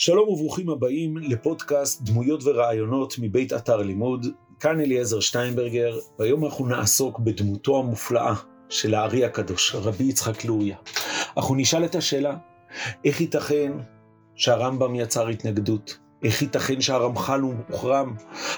[0.00, 4.26] שלום וברוכים הבאים לפודקאסט דמויות ורעיונות מבית אתר לימוד.
[4.60, 8.34] כאן אליעזר שטיינברגר, והיום אנחנו נעסוק בדמותו המופלאה
[8.68, 10.76] של הארי הקדוש, רבי יצחק לוריה.
[11.36, 12.36] אנחנו נשאל את השאלה,
[13.04, 13.72] איך ייתכן
[14.34, 15.98] שהרמב"ם יצר התנגדות?
[16.24, 18.14] איך ייתכן שהרמח"ל הוא מוחרם?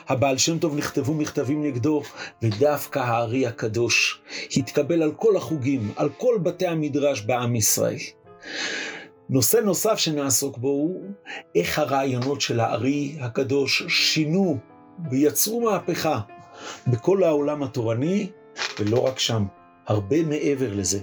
[0.08, 2.02] הבעל שם טוב נכתבו מכתבים נגדו,
[2.42, 4.20] ודווקא הארי הקדוש
[4.56, 7.98] התקבל על כל החוגים, על כל בתי המדרש בעם ישראל.
[9.32, 11.10] נושא נוסף שנעסוק בו הוא
[11.54, 14.58] איך הרעיונות של הארי הקדוש שינו
[15.10, 16.20] ויצרו מהפכה
[16.86, 18.30] בכל העולם התורני,
[18.80, 19.44] ולא רק שם,
[19.86, 21.00] הרבה מעבר לזה.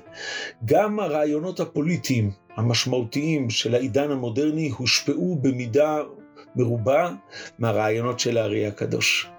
[0.66, 5.98] גם הרעיונות הפוליטיים המשמעותיים של העידן המודרני הושפעו במידה
[6.56, 7.14] מרובה
[7.60, 9.30] מהרעיונות של הארי הקדוש.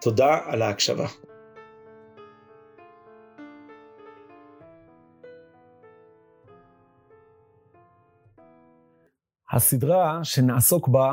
[0.00, 1.06] תודה על ההקשבה.
[9.52, 11.12] הסדרה שנעסוק בה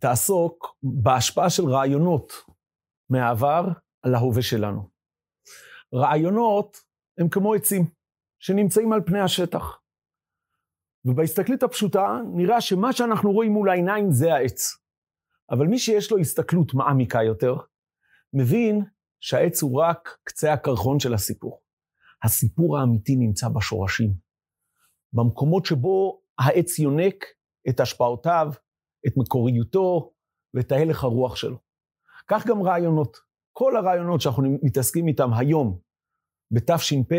[0.00, 2.32] תעסוק בהשפעה של רעיונות
[3.10, 3.64] מהעבר
[4.02, 4.90] על ההווה שלנו.
[5.94, 6.76] רעיונות
[7.18, 7.82] הם כמו עצים
[8.38, 9.80] שנמצאים על פני השטח.
[11.04, 14.78] ובהסתכלות הפשוטה נראה שמה שאנחנו רואים מול העיניים זה העץ.
[15.50, 17.54] אבל מי שיש לו הסתכלות מעמיקה יותר,
[18.32, 18.84] מבין
[19.20, 21.62] שהעץ הוא רק קצה הקרחון של הסיפור.
[22.22, 24.14] הסיפור האמיתי נמצא בשורשים.
[25.12, 27.24] במקומות שבו העץ יונק
[27.68, 28.52] את השפעותיו,
[29.06, 30.12] את מקוריותו
[30.54, 31.56] ואת ההלך הרוח שלו.
[32.28, 33.16] כך גם רעיונות.
[33.52, 35.78] כל הרעיונות שאנחנו מתעסקים איתם היום
[36.50, 37.12] בתש"פ,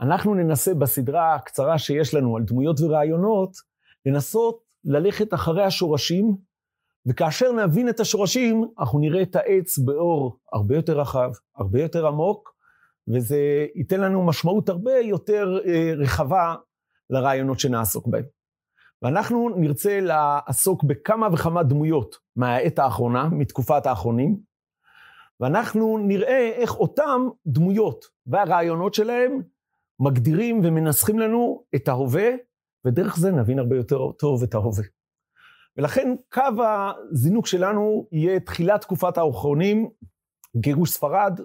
[0.00, 3.52] אנחנו ננסה בסדרה הקצרה שיש לנו על דמויות ורעיונות,
[4.06, 6.36] לנסות ללכת אחרי השורשים,
[7.06, 12.54] וכאשר נבין את השורשים, אנחנו נראה את העץ באור הרבה יותר רחב, הרבה יותר עמוק,
[13.14, 16.54] וזה ייתן לנו משמעות הרבה יותר אה, רחבה
[17.10, 18.24] לרעיונות שנעסוק בהם.
[19.02, 24.36] ואנחנו נרצה לעסוק בכמה וכמה דמויות מהעת האחרונה, מתקופת האחרונים,
[25.40, 29.42] ואנחנו נראה איך אותם דמויות והרעיונות שלהם
[30.00, 32.30] מגדירים ומנסחים לנו את ההווה,
[32.84, 34.84] ודרך זה נבין הרבה יותר טוב את ההווה.
[35.76, 36.62] ולכן קו
[37.12, 39.90] הזינוק שלנו יהיה תחילת תקופת האחרונים,
[40.56, 41.40] גירוש ספרד,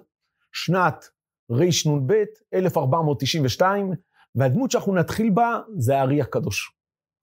[0.52, 1.04] שנת
[1.50, 2.12] רנ"ב,
[2.54, 3.92] 1492,
[4.34, 6.72] והדמות שאנחנו נתחיל בה זה הארי הקדוש.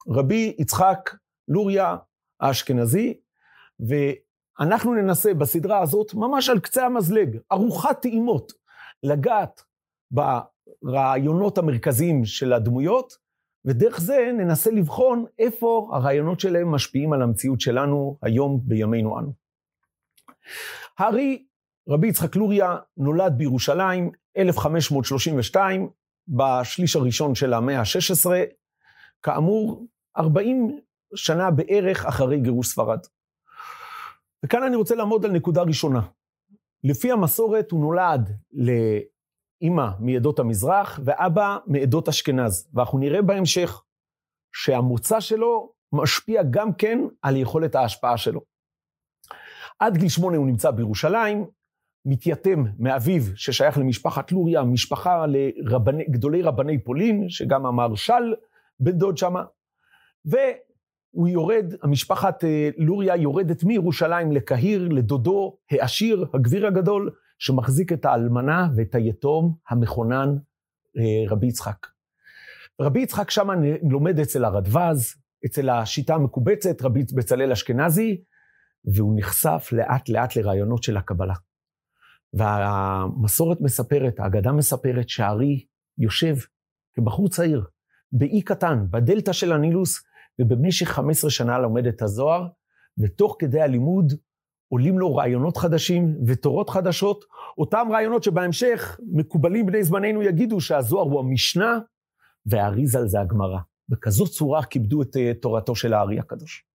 [0.08, 1.10] רבי יצחק
[1.48, 1.96] לוריה
[2.40, 3.20] האשכנזי,
[3.80, 8.52] ואנחנו ננסה בסדרה הזאת, ממש על קצה המזלג, ארוחת טעימות,
[9.04, 9.62] לגעת
[10.12, 13.14] ברעיונות המרכזיים של הדמויות,
[13.66, 19.34] ודרך זה ננסה לבחון איפה הרעיונות שלהם משפיעים על המציאות שלנו היום בימינו אנו.
[20.98, 21.46] הארי,
[21.90, 25.90] רבי יצחק לוריה, נולד בירושלים, 1532,
[26.32, 28.30] בשליש הראשון של המאה ה-16,
[29.22, 29.86] כאמור,
[30.18, 30.80] 40
[31.16, 33.00] שנה בערך אחרי גירוש ספרד.
[34.46, 36.02] וכאן אני רוצה לעמוד על נקודה ראשונה.
[36.84, 43.84] לפי המסורת הוא נולד לאימא מעדות המזרח ואבא מעדות אשכנז, ואנחנו נראה בהמשך
[44.56, 48.42] שהמוצא שלו משפיע גם כן על יכולת ההשפעה שלו.
[49.80, 51.46] עד גיל שמונה הוא נמצא בירושלים,
[52.06, 58.34] מתייתם מאביו ששייך למשפחת לוריה, משפחה לגדולי רבני פולין, שגם המהרש"ל
[58.80, 59.44] בן דוד שמה,
[60.26, 68.68] והוא יורד, המשפחת אה, לוריה יורדת מירושלים לקהיר, לדודו העשיר, הגביר הגדול, שמחזיק את האלמנה
[68.76, 70.36] ואת היתום המכונן
[70.98, 71.88] אה, רבי יצחק.
[72.82, 73.54] רבי יצחק שמה
[73.92, 78.24] לומד אצל הרדווז, אצל השיטה המקובצת, רבי בצלאל אשכנזי,
[78.96, 81.34] והוא נחשף לאט לאט לרעיונות של הקבלה.
[82.34, 85.66] והמסורת מספרת, האגדה מספרת שהארי
[85.98, 86.36] יושב
[86.94, 87.66] כבחור צעיר,
[88.12, 90.04] באי קטן, בדלתא של הנילוס,
[90.42, 92.48] ובמשך 15 שנה לומד את הזוהר,
[92.98, 94.14] ותוך כדי הלימוד
[94.68, 97.26] עולים לו רעיונות חדשים ותורות חדשות,
[97.58, 101.80] אותם רעיונות שבהמשך מקובלים בני זמננו יגידו שהזוהר הוא המשנה,
[102.46, 103.60] והאריזל זה הגמרא.
[103.90, 106.66] בכזאת צורה כיבדו את אה, תורתו של הארי הקדוש.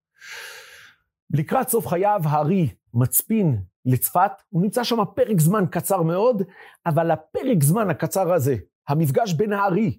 [1.31, 6.43] לקראת סוף חייו, הארי מצפין לצפת, הוא נמצא שם פרק זמן קצר מאוד,
[6.87, 8.57] אבל הפרק זמן הקצר הזה,
[8.89, 9.99] המפגש בין הארי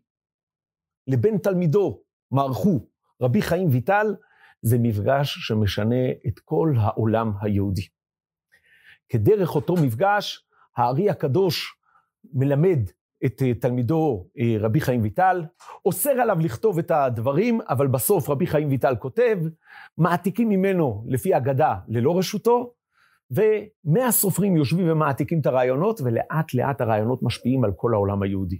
[1.08, 2.02] לבין תלמידו,
[2.32, 2.80] מערכו,
[3.22, 4.16] רבי חיים ויטל,
[4.62, 7.88] זה מפגש שמשנה את כל העולם היהודי.
[9.10, 10.48] כדרך אותו מפגש,
[10.78, 11.76] הארי הקדוש
[12.34, 12.80] מלמד
[13.26, 15.46] את אה, תלמידו אה, רבי חיים ויטל,
[15.86, 19.40] אוסר עליו לכתוב את הדברים, אבל בסוף רבי חיים ויטל כותב,
[19.98, 22.74] מעתיקים ממנו לפי אגדה ללא רשותו,
[23.32, 28.60] ומאה סופרים יושבים ומעתיקים את הרעיונות, ולאט לאט הרעיונות משפיעים על כל העולם היהודי.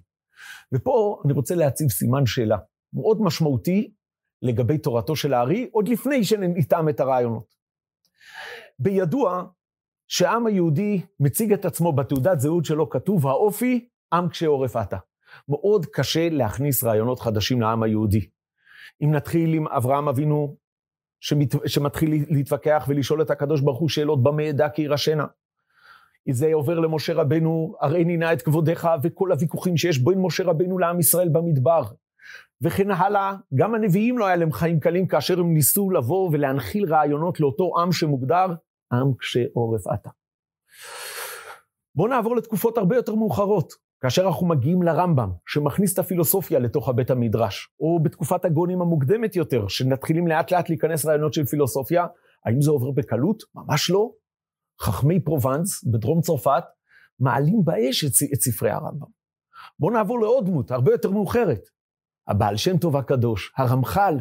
[0.74, 2.58] ופה אני רוצה להציב סימן שאלה
[2.94, 3.94] מאוד משמעותי
[4.42, 7.54] לגבי תורתו של הארי, עוד לפני שנטעם את הרעיונות.
[8.80, 9.44] בידוע
[10.08, 14.98] שהעם היהודי מציג את עצמו בתעודת זהות שלו כתוב האופי עם קשה עורף עתה.
[15.50, 18.30] מאוד קשה להכניס רעיונות חדשים לעם היהודי.
[19.04, 20.58] אם נתחיל עם אברהם אבינו,
[21.20, 25.26] שמת, שמתחיל להתווכח ולשאול את הקדוש ברוך הוא שאלות במה ידע כי ירשנה.
[26.32, 31.00] זה עובר למשה רבנו, הראיני נא את כבודיך, וכל הוויכוחים שיש בין משה רבנו לעם
[31.00, 31.82] ישראל במדבר.
[32.62, 37.40] וכן הלאה, גם הנביאים לא היה להם חיים קלים כאשר הם ניסו לבוא ולהנחיל רעיונות
[37.40, 38.46] לאותו עם שמוגדר
[38.94, 40.10] עם קשה עורף עתה.
[41.96, 47.12] בואו נעבור לתקופות הרבה יותר מאוחרות, כאשר אנחנו מגיעים לרמב"ם, שמכניס את הפילוסופיה לתוך הבית
[47.12, 52.06] המדרש, או בתקופת הגונים המוקדמת יותר, שמתחילים לאט לאט להיכנס רעיונות של פילוסופיה,
[52.46, 53.44] האם זה עובר בקלות?
[53.56, 54.12] ממש לא.
[54.82, 56.64] חכמי פרובנס בדרום צרפת
[57.20, 59.08] מעלים באש את, את ספרי הרמב"ם.
[59.80, 61.62] בואו נעבור לעוד דמות, הרבה יותר מאוחרת.
[62.28, 64.16] הבעל שם טוב הקדוש, הרמח"ל,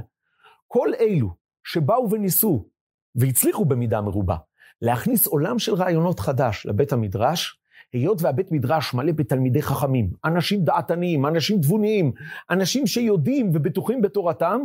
[0.67, 1.29] כל אלו
[1.65, 2.69] שבאו וניסו,
[3.15, 4.37] והצליחו במידה מרובה,
[4.83, 7.61] להכניס עולם של רעיונות חדש לבית המדרש,
[7.97, 12.13] היות והבית מדרש מלא בתלמידי חכמים, אנשים דעתניים, אנשים תבוניים,
[12.51, 14.61] אנשים שיודעים ובטוחים בתורתם,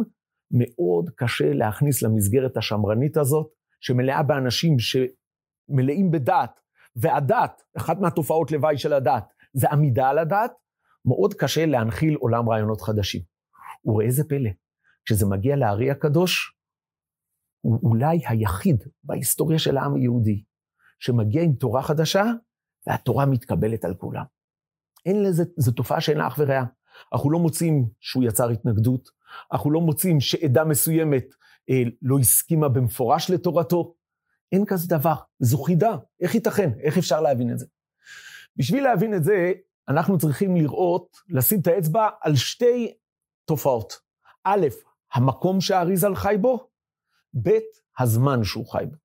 [0.52, 3.48] מאוד קשה להכניס למסגרת השמרנית הזאת,
[3.80, 6.60] שמלאה באנשים שמלאים בדעת,
[6.96, 9.24] והדעת, אחת מהתופעות לוואי של הדעת,
[9.54, 10.52] זה עמידה על הדעת,
[11.06, 13.22] מאוד קשה להנחיל עולם רעיונות חדשים.
[13.86, 14.50] וראה זה פלא,
[15.06, 16.56] כשזה מגיע לארי הקדוש,
[17.62, 20.44] הוא אולי היחיד בהיסטוריה של העם היהודי,
[21.00, 22.24] שמגיע עם תורה חדשה,
[22.88, 24.24] והתורה מתקבלת על כולם.
[25.06, 26.64] אין לזה, זו תופעה שאין לה אח ורע.
[27.14, 29.10] אנחנו לא מוצאים שהוא יצר התנגדות,
[29.52, 31.26] אנחנו לא מוצאים שעדה מסוימת
[31.70, 33.96] אה, לא הסכימה במפורש לתורתו.
[34.52, 36.70] אין כזה דבר, זו חידה, איך ייתכן?
[36.80, 37.66] איך אפשר להבין את זה?
[38.58, 39.52] בשביל להבין את זה,
[39.90, 42.94] אנחנו צריכים לראות, לשים את האצבע על שתי
[43.46, 43.94] תופעות.
[44.44, 44.68] א',
[45.14, 46.68] המקום שהאריזל חי בו,
[47.44, 47.50] ב',
[48.00, 48.96] הזמן שהוא חי בו.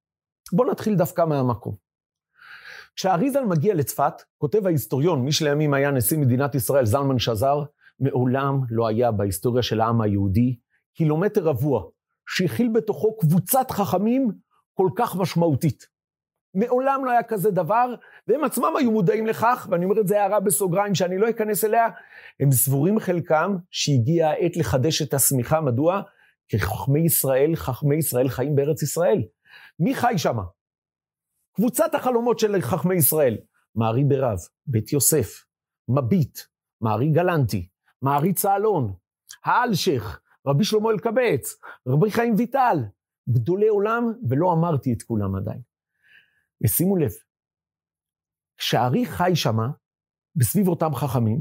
[0.53, 1.86] בואו נתחיל דווקא מהמקום.
[2.97, 7.63] כשאריזל מגיע לצפת, כותב ההיסטוריון, מי שלימים היה נשיא מדינת ישראל, זלמן שזר,
[8.01, 10.57] מעולם לא היה בהיסטוריה של העם היהודי
[10.95, 11.85] קילומטר רבוע,
[12.29, 14.33] שהכיל בתוכו קבוצת חכמים
[14.75, 15.87] כל כך משמעותית.
[16.55, 17.95] מעולם לא היה כזה דבר,
[18.29, 21.89] והם עצמם היו מודעים לכך, ואני אומר את זה הערה בסוגריים שאני לא אכנס אליה,
[22.41, 26.03] הם סבורים חלקם שהגיעה העת לחדש את השמיכה, מדוע?
[26.49, 29.23] כי חכמי ישראל, חכמי ישראל חיים בארץ ישראל.
[29.81, 30.43] מי חי שמה?
[31.57, 33.37] קבוצת החלומות של חכמי ישראל,
[33.75, 35.45] מערי ברב, בית יוסף,
[35.89, 36.39] מביט,
[36.81, 37.69] מערי גלנטי,
[38.03, 38.95] מערי צהלון,
[39.45, 41.55] האלשיך, רבי שלמה אלקבץ,
[41.89, 42.79] רבי חיים ויטל,
[43.29, 45.61] גדולי עולם, ולא אמרתי את כולם עדיין.
[46.65, 47.13] ושימו לב,
[48.59, 49.69] כשארי חי שמה,
[50.35, 51.41] בסביב אותם חכמים,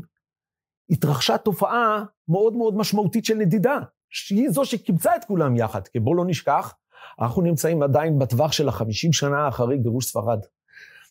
[0.90, 3.78] התרחשה תופעה מאוד מאוד משמעותית של נדידה,
[4.10, 6.74] שהיא זו שקיבצה את כולם יחד, כי בואו לא נשכח,
[7.20, 10.40] אנחנו נמצאים עדיין בטווח של החמישים שנה אחרי גירוש ספרד.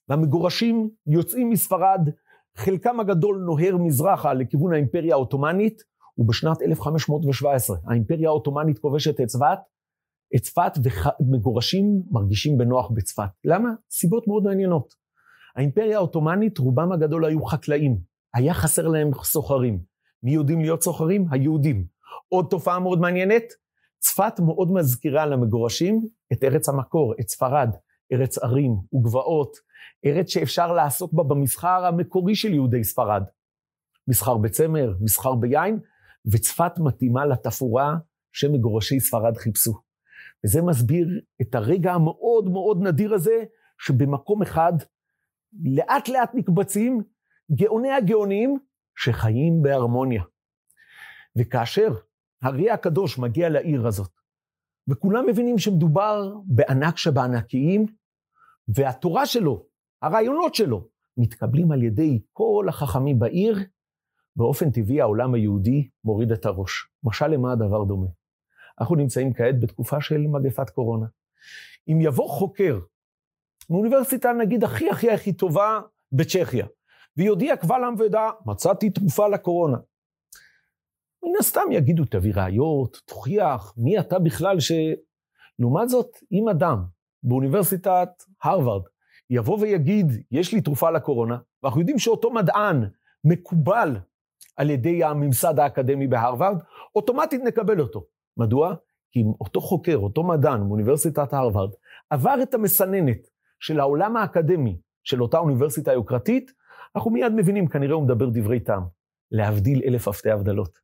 [0.09, 2.09] והמגורשים יוצאים מספרד,
[2.57, 5.83] חלקם הגדול נוהר מזרחה לכיוון האימפריה העות'מאנית,
[6.19, 9.59] ובשנת 1517 האימפריה העות'מאנית כובשת את צפת,
[10.37, 10.73] את צפת
[11.21, 13.29] ומגורשים מרגישים בנוח בצפת.
[13.45, 13.69] למה?
[13.91, 14.95] סיבות מאוד מעניינות.
[15.57, 17.99] האימפריה העות'מאנית, רובם הגדול היו חקלאים,
[18.35, 19.79] היה חסר להם סוחרים.
[20.23, 21.27] מי יודעים להיות סוחרים?
[21.31, 21.85] היהודים.
[22.29, 23.43] עוד תופעה מאוד מעניינת,
[24.05, 27.71] צפת מאוד מזכירה למגורשים את ארץ המקור, את ספרד,
[28.13, 29.57] ארץ ערים וגבעות,
[30.07, 33.23] ארץ שאפשר לעסוק בה במסחר המקורי של יהודי ספרד.
[34.09, 35.79] מסחר בצמר, מסחר ביין,
[36.33, 37.97] וצפת מתאימה לתפאורה
[38.33, 39.73] שמגורשי ספרד חיפשו.
[40.45, 41.09] וזה מסביר
[41.43, 43.45] את הרגע המאוד מאוד נדיר הזה,
[43.79, 44.73] שבמקום אחד
[45.65, 47.03] לאט לאט נקבצים
[47.55, 48.59] גאוני הגאונים
[48.97, 50.23] שחיים בהרמוניה.
[51.39, 51.89] וכאשר
[52.45, 54.11] האריה הקדוש מגיע לעיר הזאת,
[54.89, 57.87] וכולם מבינים שמדובר בענק שבענקיים,
[58.69, 59.67] והתורה שלו,
[60.03, 63.59] הרעיונות שלו, מתקבלים על ידי כל החכמים בעיר,
[64.37, 66.89] באופן טבעי העולם היהודי מוריד את הראש.
[67.05, 68.07] משל למה הדבר דומה?
[68.81, 71.07] אנחנו נמצאים כעת בתקופה של מגפת קורונה.
[71.89, 72.79] אם יבוא חוקר
[73.71, 75.81] מאוניברסיטה, נגיד, הכי הכי הכי טובה
[76.13, 76.67] בצ'כיה,
[77.17, 79.77] ויודיע קבל עם ועדה, מצאתי תרופה לקורונה.
[81.25, 84.73] מן הסתם יגידו, תביא ראיות, תוכיח, מי אתה בכלל ש...
[85.59, 86.85] לעומת זאת, אם אדם
[87.23, 88.09] באוניברסיטת
[88.43, 88.83] הרווארד
[89.31, 92.85] יבוא ויגיד, יש לי תרופה לקורונה, ואנחנו יודעים שאותו מדען
[93.25, 93.97] מקובל
[94.57, 96.59] על ידי הממסד האקדמי בהרווארד,
[96.97, 98.05] אוטומטית נקבל אותו.
[98.37, 98.75] מדוע?
[99.11, 101.71] כי אם אותו חוקר, אותו מדען באוניברסיטת הרווארד,
[102.11, 103.19] עבר את המסננת
[103.61, 106.51] של העולם האקדמי של אותה אוניברסיטה יוקרתית,
[106.97, 108.83] אנחנו מיד מבינים, כנראה הוא מדבר דברי טעם.
[109.31, 110.84] להבדיל אלף אלפי הבדלות.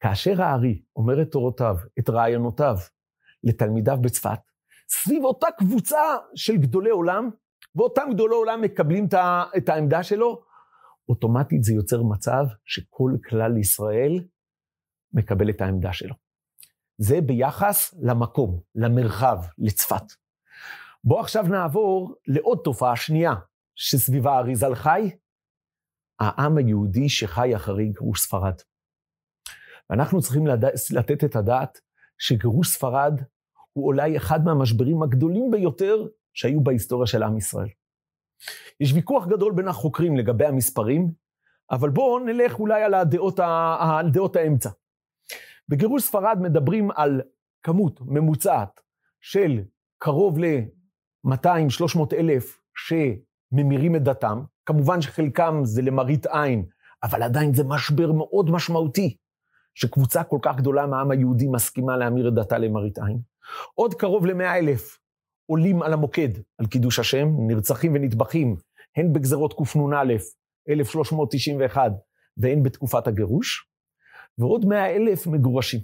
[0.00, 2.76] כאשר הארי אומר את תורותיו, את רעיונותיו,
[3.44, 4.38] לתלמידיו בצפת,
[4.88, 6.00] סביב אותה קבוצה
[6.34, 7.30] של גדולי עולם,
[7.74, 9.06] ואותם גדולי עולם מקבלים
[9.56, 10.42] את העמדה שלו,
[11.08, 14.24] אוטומטית זה יוצר מצב שכל כלל ישראל
[15.12, 16.14] מקבל את העמדה שלו.
[16.98, 20.04] זה ביחס למקום, למרחב, לצפת.
[21.04, 23.34] בואו עכשיו נעבור לעוד תופעה שנייה
[23.74, 25.10] שסביבה אריזל חי,
[26.20, 28.54] העם היהודי שחי אחרי גירוש ספרד.
[29.90, 30.64] ואנחנו צריכים לד...
[30.90, 31.80] לתת את הדעת
[32.18, 33.20] שגירוש ספרד
[33.72, 37.68] הוא אולי אחד מהמשברים הגדולים ביותר שהיו בהיסטוריה של עם ישראל.
[38.80, 41.10] יש ויכוח גדול בין החוקרים לגבי המספרים,
[41.70, 43.76] אבל בואו נלך אולי על הדעות, ה...
[43.98, 44.70] על דעות האמצע.
[45.68, 47.20] בגירוש ספרד מדברים על
[47.62, 48.80] כמות ממוצעת
[49.20, 49.62] של
[49.98, 56.64] קרוב ל-200-300 אלף שממירים את דתם, כמובן שחלקם זה למראית עין,
[57.02, 59.16] אבל עדיין זה משבר מאוד משמעותי,
[59.80, 63.18] שקבוצה כל כך גדולה מהעם היהודי מסכימה להמיר את דתה למראית עין.
[63.74, 64.98] עוד קרוב ל-100 אלף
[65.46, 68.56] עולים על המוקד, על קידוש השם, נרצחים ונטבחים,
[68.96, 70.14] הן בגזרות קנ"א,
[70.68, 71.92] 1391,
[72.36, 73.68] והן בתקופת הגירוש,
[74.38, 75.80] ועוד 100 אלף מגורשים.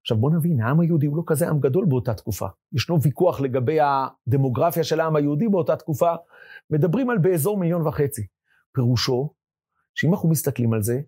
[0.00, 2.46] עכשיו בוא נבין, העם היהודי הוא לא כזה עם גדול באותה תקופה.
[2.72, 6.14] ישנו ויכוח לגבי הדמוגרפיה של העם היהודי באותה תקופה,
[6.70, 8.26] מדברים על באזור מיליון וחצי.
[8.72, 9.34] פירושו,
[9.94, 11.00] שאם אנחנו מסתכלים על זה,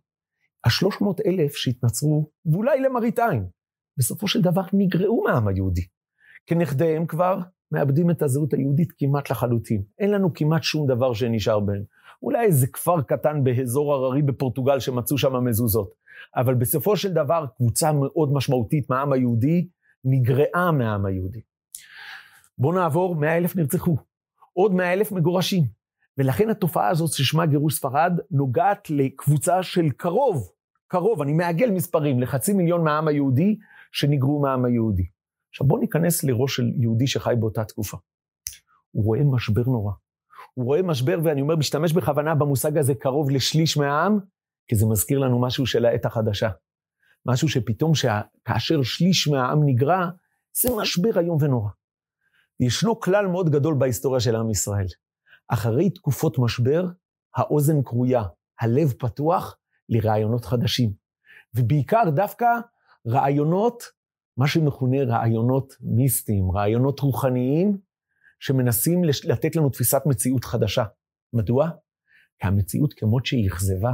[0.64, 3.46] השלוש מאות אלף שהתנצרו, ואולי למראית עין,
[3.96, 5.86] בסופו של דבר נגרעו מהעם היהודי.
[6.46, 7.38] כנכדיהם כבר
[7.72, 9.82] מאבדים את הזהות היהודית כמעט לחלוטין.
[9.98, 11.82] אין לנו כמעט שום דבר שנשאר בהם.
[12.22, 15.94] אולי איזה כפר קטן באזור הררי בפורטוגל שמצאו שם מזוזות.
[16.36, 19.68] אבל בסופו של דבר, קבוצה מאוד משמעותית מהעם היהודי
[20.04, 21.40] נגרעה מהעם היהודי.
[22.58, 23.96] בואו נעבור, מאה אלף נרצחו,
[24.52, 25.64] עוד מאה אלף מגורשים.
[26.18, 30.50] ולכן התופעה הזאת ששמה גירוש ספרד נוגעת לקבוצה של קרוב,
[30.86, 33.58] קרוב, אני מעגל מספרים, לחצי מיליון מהעם היהודי
[33.92, 35.06] שנגרו מהעם היהודי.
[35.50, 37.96] עכשיו בואו ניכנס לראש של יהודי שחי באותה תקופה.
[38.90, 39.92] הוא רואה משבר נורא.
[40.54, 44.18] הוא רואה משבר, ואני אומר, משתמש בכוונה במושג הזה קרוב לשליש מהעם,
[44.68, 46.50] כי זה מזכיר לנו משהו של העת החדשה.
[47.26, 48.20] משהו שפתאום, שה...
[48.44, 50.08] כאשר שליש מהעם נגרע,
[50.62, 51.70] זה משבר איום ונורא.
[52.60, 54.86] ישנו כלל מאוד גדול בהיסטוריה של עם ישראל.
[55.48, 56.86] אחרי תקופות משבר,
[57.36, 58.22] האוזן כרויה,
[58.60, 59.56] הלב פתוח
[59.88, 60.92] לרעיונות חדשים.
[61.54, 62.46] ובעיקר דווקא
[63.06, 63.82] רעיונות,
[64.36, 67.78] מה שמכונה רעיונות מיסטיים, רעיונות רוחניים,
[68.40, 70.84] שמנסים לתת לנו תפיסת מציאות חדשה.
[71.32, 71.70] מדוע?
[72.38, 73.92] כי המציאות כמות שהיא אכזבה.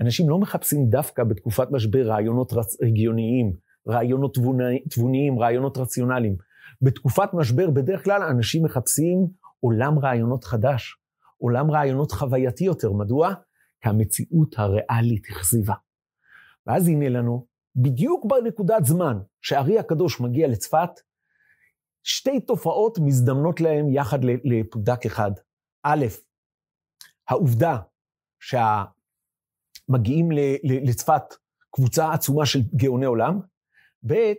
[0.00, 2.52] אנשים לא מחפשים דווקא בתקופת משבר רעיונות
[2.86, 3.52] הגיוניים,
[3.88, 4.36] רעיונות
[4.90, 6.36] תבוניים, רעיונות רציונליים.
[6.82, 9.26] בתקופת משבר בדרך כלל אנשים מחפשים
[9.60, 10.96] עולם רעיונות חדש,
[11.38, 12.92] עולם רעיונות חווייתי יותר.
[12.92, 13.34] מדוע?
[13.80, 15.74] כי המציאות הריאלית אכזיבה.
[16.66, 17.46] ואז הנה לנו,
[17.76, 20.90] בדיוק בנקודת זמן שהארי הקדוש מגיע לצפת,
[22.02, 25.30] שתי תופעות מזדמנות להם יחד לפודק אחד.
[25.82, 26.06] א',
[27.28, 27.78] העובדה
[28.40, 30.28] שמגיעים
[30.64, 31.22] לצפת
[31.70, 33.40] קבוצה עצומה של גאוני עולם,
[34.06, 34.32] ב',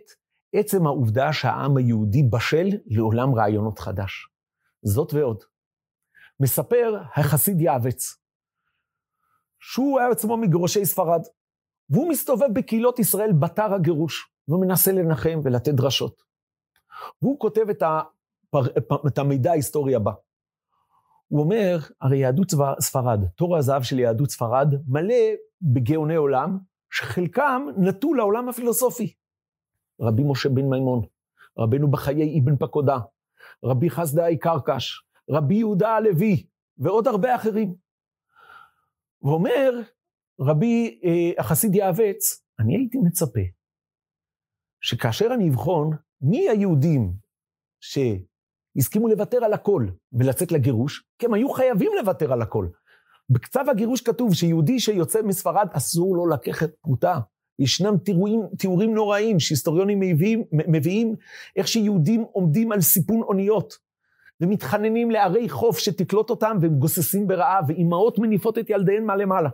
[0.54, 4.29] עצם העובדה שהעם היהודי בשל לעולם רעיונות חדש.
[4.82, 5.42] זאת ועוד.
[6.40, 8.16] מספר החסיד יעבץ,
[9.60, 11.20] שהוא היה עצמו מגורשי ספרד,
[11.90, 16.22] והוא מסתובב בקהילות ישראל בתר הגירוש, ומנסה לנחם ולתת דרשות.
[17.22, 18.60] והוא כותב את, הפר,
[19.06, 20.12] את המידע ההיסטורי הבא.
[21.28, 25.14] הוא אומר, הרי יהדות ספרד, תור הזהב של יהדות ספרד, מלא
[25.62, 26.58] בגאוני עולם,
[26.90, 29.14] שחלקם נטו לעולם הפילוסופי.
[30.00, 31.02] רבי משה בן מימון,
[31.58, 32.98] רבנו בחיי אבן פקודה,
[33.64, 36.46] רבי חסדאי קרקש, רבי יהודה הלוי,
[36.78, 37.74] ועוד הרבה אחרים.
[39.22, 39.80] ואומר
[40.40, 43.40] רבי אה, החסיד יעבץ, אני הייתי מצפה
[44.80, 45.90] שכאשר אני אבחון
[46.20, 47.12] מי היהודים
[47.80, 52.68] שהסכימו לוותר על הכל ולצאת לגירוש, כי הם היו חייבים לוותר על הכל.
[53.30, 57.18] בכתב הגירוש כתוב שיהודי שיוצא מספרד אסור לו לקחת פרוטה.
[57.60, 61.14] ישנם תיאורים, תיאורים נוראים שהיסטוריונים מביאים, מביאים
[61.56, 63.78] איך שיהודים עומדים על סיפון אוניות
[64.40, 69.50] ומתחננים לערי חוף שתקלוט אותם והם גוססים ברעב ואימהות מניפות את ילדיהן מעלה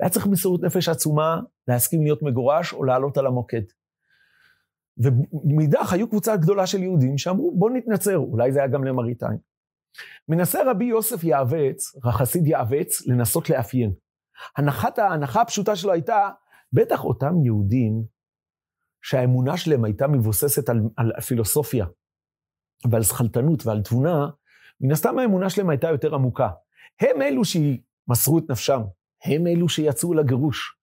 [0.00, 3.62] והיה צריך מסירות נפש עצומה להסכים להיות מגורש או לעלות על המוקד.
[4.98, 9.38] ומאידך היו קבוצה גדולה של יהודים שאמרו, בואו נתנצר, אולי זה היה גם למראית עין.
[10.28, 13.92] מנסה רבי יוסף יעבץ, החסיד יעבץ, לנסות לאפיין.
[14.56, 16.28] הנחת, ההנחה הפשוטה שלו הייתה,
[16.72, 18.04] בטח אותם יהודים
[19.02, 21.86] שהאמונה שלהם הייתה מבוססת על, על פילוסופיה
[22.90, 24.26] ועל שכלתנות ועל תבונה,
[24.80, 26.48] מן הסתם האמונה שלהם הייתה יותר עמוקה.
[27.00, 28.80] הם אלו שמסרו את נפשם,
[29.24, 30.76] הם אלו שיצאו לגירוש.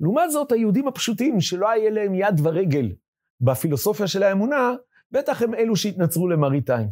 [0.00, 2.92] לעומת זאת, היהודים הפשוטים, שלא היה להם יד ורגל
[3.40, 4.70] בפילוסופיה של האמונה,
[5.10, 6.88] בטח הם אלו שהתנצרו למראית עין.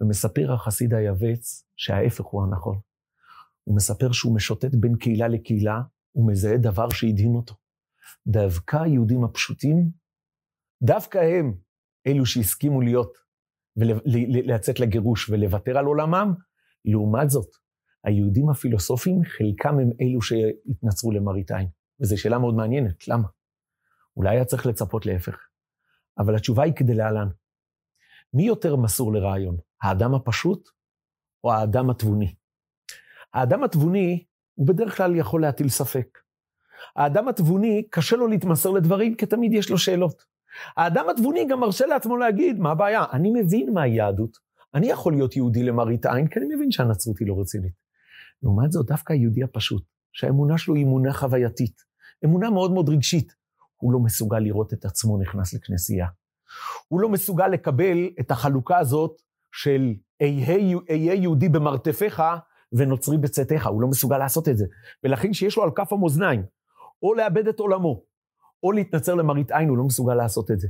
[0.00, 2.78] ומספר החסיד היבץ שההפך הוא הנכון.
[3.64, 5.80] הוא מספר שהוא משוטט בין קהילה לקהילה,
[6.12, 7.54] הוא מזהה דבר שהדהים אותו.
[8.26, 9.90] דווקא היהודים הפשוטים,
[10.82, 11.54] דווקא הם
[12.06, 13.12] אלו שהסכימו להיות,
[13.76, 16.34] ולצאת לגירוש ולוותר על עולמם,
[16.84, 17.48] לעומת זאת,
[18.04, 21.68] היהודים הפילוסופים, חלקם הם אלו שהתנצרו למראית עין.
[22.00, 23.28] וזו שאלה מאוד מעניינת, למה?
[24.16, 25.36] אולי היה צריך לצפות להפך.
[26.18, 27.28] אבל התשובה היא כדלהלן.
[28.34, 30.68] מי יותר מסור לרעיון, האדם הפשוט
[31.44, 32.34] או האדם התבוני?
[33.34, 34.24] האדם התבוני,
[34.54, 36.18] הוא בדרך כלל יכול להטיל ספק.
[36.96, 40.22] האדם התבוני, קשה לו להתמסר לדברים, כי תמיד יש לו שאלות.
[40.76, 43.04] האדם התבוני גם מרשה לעצמו להגיד, מה הבעיה?
[43.12, 44.36] אני מבין מהי יהדות.
[44.74, 47.72] אני יכול להיות יהודי למראית עין, כי אני מבין שהנצרות היא לא רצינית.
[48.42, 49.82] לעומת זאת, דווקא היהודי הפשוט,
[50.12, 51.82] שהאמונה שלו היא אמונה חווייתית,
[52.24, 53.32] אמונה מאוד מאוד רגשית,
[53.76, 56.06] הוא לא מסוגל לראות את עצמו נכנס לכנסייה.
[56.88, 62.22] הוא לא מסוגל לקבל את החלוקה הזאת של אהיה יהודי במרתפיך
[62.72, 64.66] ונוצרי בצאתך, הוא לא מסוגל לעשות את זה.
[65.04, 66.42] ולכן שיש לו על כף המאזניים,
[67.02, 68.02] או לאבד את עולמו,
[68.62, 70.68] או להתנצר למראית עין, הוא לא מסוגל לעשות את זה.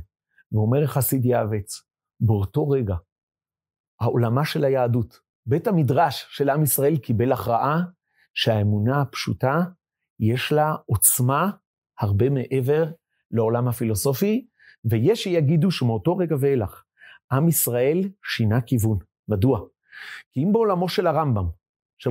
[0.51, 1.81] ואומר חסיד יעבץ,
[2.19, 2.95] באותו רגע,
[4.01, 7.81] העולמה של היהדות, בית המדרש של עם ישראל קיבל הכרעה
[8.33, 9.59] שהאמונה הפשוטה,
[10.19, 11.51] יש לה עוצמה
[11.99, 12.85] הרבה מעבר
[13.31, 14.47] לעולם הפילוסופי,
[14.85, 16.83] ויש שיגידו שמאותו רגע ואילך,
[17.31, 18.97] עם ישראל שינה כיוון.
[19.27, 19.59] מדוע?
[20.31, 21.45] כי אם בעולמו של הרמב"ם,
[21.99, 22.09] של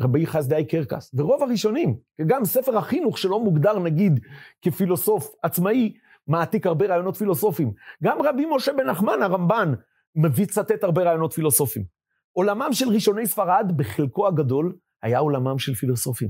[0.00, 4.20] רבי חסדאי קרקס, ורוב הראשונים, וגם ספר החינוך שלא מוגדר נגיד
[4.62, 5.92] כפילוסוף עצמאי,
[6.26, 7.72] מעתיק הרבה רעיונות פילוסופיים.
[8.02, 9.72] גם רבי משה בן נחמן, הרמב"ן,
[10.16, 11.84] מביא צטט הרבה רעיונות פילוסופיים.
[12.32, 16.28] עולמם של ראשוני ספרד, בחלקו הגדול, היה עולמם של פילוסופים.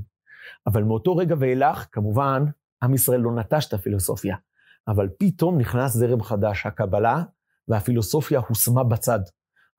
[0.67, 2.45] אבל מאותו רגע ואילך, כמובן,
[2.83, 4.37] עם ישראל לא נטש את הפילוסופיה.
[4.89, 7.23] אבל פתאום נכנס זרם חדש, הקבלה,
[7.69, 9.21] והפילוסופיה הושמה בצד.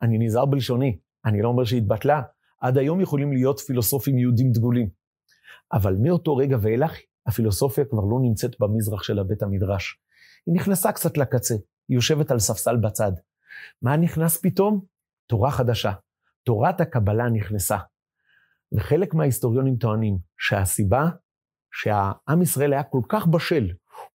[0.01, 2.21] אני נזהר בלשוני, אני לא אומר שהתבטלה,
[2.63, 4.89] עד היום יכולים להיות פילוסופים יהודים דגולים.
[5.73, 9.99] אבל מאותו רגע ואילך, הפילוסופיה כבר לא נמצאת במזרח של הבית המדרש.
[10.45, 11.53] היא נכנסה קצת לקצה,
[11.87, 13.11] היא יושבת על ספסל בצד.
[13.81, 14.85] מה נכנס פתאום?
[15.27, 15.91] תורה חדשה.
[16.43, 17.77] תורת הקבלה נכנסה.
[18.71, 21.09] וחלק מההיסטוריונים טוענים שהסיבה
[21.71, 23.67] שהעם ישראל היה כל כך בשל,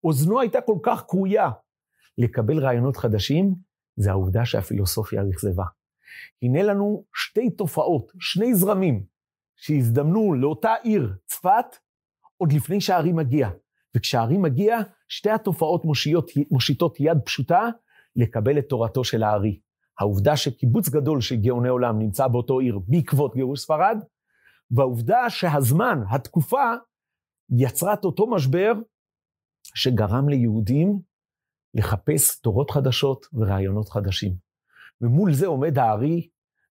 [0.05, 1.51] אוזנו הייתה כל כך קרויה
[2.19, 3.55] לקבל רעיונות חדשים,
[3.97, 5.65] זה העובדה שהפילוסופיה אכזבה.
[6.42, 9.05] הנה לנו שתי תופעות, שני זרמים,
[9.57, 11.77] שהזדמנו לאותה עיר, צפת,
[12.37, 13.49] עוד לפני שהערים מגיע.
[13.97, 17.68] וכשהערים מגיע, שתי התופעות מושיטות, מושיטות יד פשוטה
[18.16, 19.61] לקבל את תורתו של הארי.
[19.99, 23.99] העובדה שקיבוץ גדול של גאוני עולם נמצא באותו עיר בעקבות גירוש ספרד,
[24.71, 26.73] והעובדה שהזמן, התקופה,
[27.59, 28.73] יצרה את אותו משבר
[29.75, 31.01] שגרם ליהודים
[31.75, 34.48] לחפש תורות חדשות ורעיונות חדשים.
[35.01, 36.29] ומול זה עומד הארי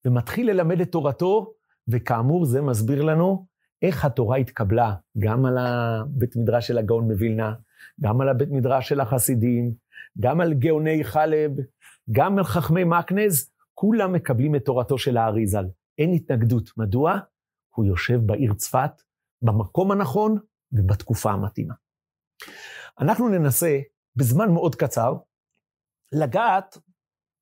[0.06, 1.54] ומתחיל ללמד את תורתו,
[1.88, 3.46] וכאמור זה מסביר לנו
[3.82, 7.54] איך התורה התקבלה, גם על הבית מדרש של הגאון מווילנה,
[8.02, 9.74] גם על הבית מדרש של החסידים,
[10.20, 11.52] גם על גאוני חלב,
[12.12, 15.66] גם על חכמי מקנז, כולם מקבלים את תורתו של הארי ז"ל.
[15.98, 16.70] אין התנגדות.
[16.78, 17.20] מדוע?
[17.76, 19.02] הוא יושב בעיר צפת,
[19.42, 20.38] במקום הנכון
[20.72, 21.74] ובתקופה המתאימה.
[23.00, 23.80] אנחנו ננסה,
[24.16, 25.14] בזמן מאוד קצר,
[26.12, 26.78] לגעת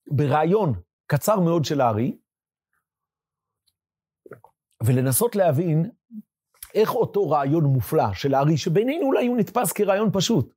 [0.07, 0.73] ברעיון
[1.07, 2.17] קצר מאוד של הארי,
[4.83, 5.89] ולנסות להבין
[6.73, 10.53] איך אותו רעיון מופלא של הארי, שבינינו אולי הוא נתפס כרעיון פשוט,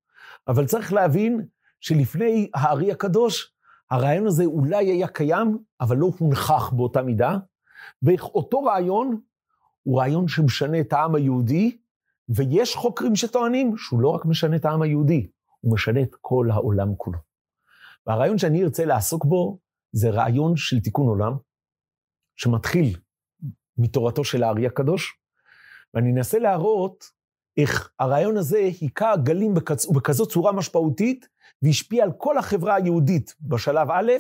[0.48, 1.46] אבל צריך להבין
[1.80, 3.52] שלפני הארי הקדוש,
[3.90, 7.36] הרעיון הזה אולי היה קיים, אבל לא הונכח באותה מידה,
[8.02, 9.20] ואיך אותו רעיון
[9.82, 11.78] הוא רעיון שמשנה את העם היהודי,
[12.28, 15.28] ויש חוקרים שטוענים שהוא לא רק משנה את העם היהודי,
[15.60, 17.25] הוא משנה את כל העולם כולו.
[18.06, 19.58] והרעיון שאני ארצה לעסוק בו,
[19.92, 21.32] זה רעיון של תיקון עולם,
[22.36, 22.96] שמתחיל
[23.78, 25.18] מתורתו של הארי הקדוש,
[25.94, 27.04] ואני אנסה להראות
[27.56, 31.28] איך הרעיון הזה היכה גלים בכז, בכזאת צורה משמעותית,
[31.62, 34.12] והשפיע על כל החברה היהודית בשלב א',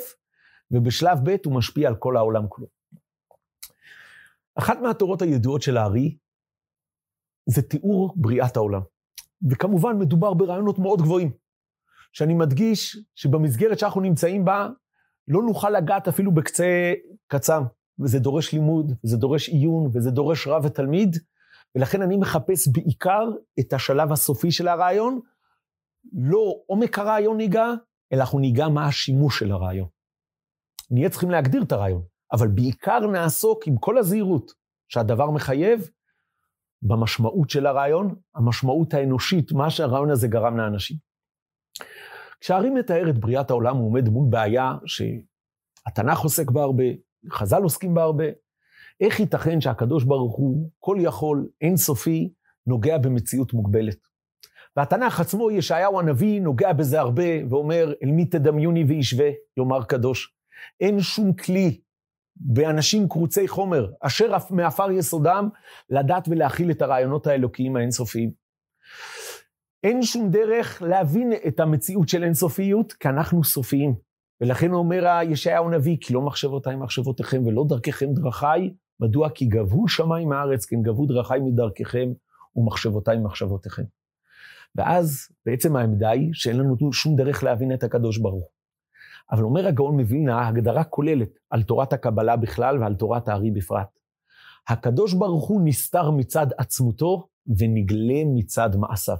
[0.70, 2.66] ובשלב ב' הוא משפיע על כל העולם כולו.
[4.58, 6.16] אחת מהתורות הידועות של הארי
[7.46, 8.80] זה תיאור בריאת העולם.
[9.50, 11.32] וכמובן מדובר ברעיונות מאוד גבוהים,
[12.16, 14.68] שאני מדגיש שבמסגרת שאנחנו נמצאים בה,
[15.28, 16.92] לא נוכל לגעת אפילו בקצה
[17.26, 17.62] קצם,
[18.00, 21.16] וזה דורש לימוד, וזה דורש עיון, וזה דורש רב ותלמיד,
[21.74, 23.28] ולכן אני מחפש בעיקר
[23.60, 25.20] את השלב הסופי של הרעיון,
[26.12, 27.66] לא עומק הרעיון ניגע,
[28.12, 29.88] אלא אנחנו ניגע מה השימוש של הרעיון.
[30.90, 32.02] נהיה צריכים להגדיר את הרעיון,
[32.32, 34.52] אבל בעיקר נעסוק עם כל הזהירות
[34.88, 35.90] שהדבר מחייב,
[36.82, 41.06] במשמעות של הרעיון, המשמעות האנושית, מה שהרעיון הזה גרם לאנשים.
[42.40, 46.84] כשהארי מתאר את בריאת העולם, הוא עומד מול בעיה שהתנ"ך עוסק בה הרבה,
[47.30, 48.24] חז"ל עוסקים בה הרבה.
[49.00, 52.32] איך ייתכן שהקדוש ברוך הוא, כל יכול, אינסופי,
[52.66, 53.98] נוגע במציאות מוגבלת?
[54.76, 60.34] והתנ"ך עצמו, ישעיהו הנביא, נוגע בזה הרבה, ואומר, אל מי תדמיוני וישווה, יאמר קדוש.
[60.80, 61.80] אין שום כלי
[62.36, 65.48] באנשים קרוצי חומר, אשר מעפר יסודם,
[65.90, 68.30] לדעת ולהכיל את הרעיונות האלוקיים האינסופיים.
[69.86, 73.94] אין שום דרך להבין את המציאות של אינסופיות, כי אנחנו סופיים.
[74.40, 79.30] ולכן אומר ישעיהו הנביא, כי לא מחשבותיי מחשבותיכם ולא דרככם דרכיי, מדוע?
[79.30, 82.12] כי גבו שמיים הארץ, כן גבו דרכיי מדרככם
[82.56, 83.82] ומחשבותיי מחשבותיכם.
[84.74, 88.48] ואז בעצם העמדה היא שאין לנו שום דרך להבין את הקדוש ברוך
[89.32, 93.98] אבל אומר הגאון מווילנה, הגדרה כוללת על תורת הקבלה בכלל ועל תורת הארי בפרט.
[94.68, 99.16] הקדוש ברוך הוא נסתר מצד עצמותו ונגלה מצד מעשיו.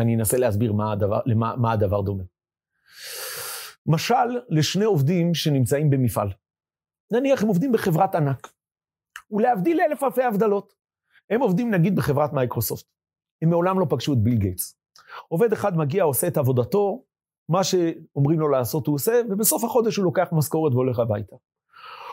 [0.00, 2.22] ואני אנסה להסביר מה הדבר, למה, מה הדבר דומה.
[3.86, 6.28] משל לשני עובדים שנמצאים במפעל.
[7.12, 8.52] נניח הם עובדים בחברת ענק.
[9.30, 10.74] ולהבדיל אלף אלפי הבדלות.
[11.30, 12.86] הם עובדים נגיד בחברת מייקרוסופט.
[13.42, 14.78] הם מעולם לא פגשו את ביל גייטס.
[15.28, 17.04] עובד אחד מגיע, עושה את עבודתו,
[17.48, 21.36] מה שאומרים לו לעשות הוא עושה, ובסוף החודש הוא לוקח משכורת והולך הביתה.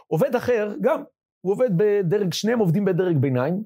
[0.08, 1.04] עובד אחר, גם,
[1.42, 3.64] הוא עובד בדרג, שניהם עובדים בדרג ביניים,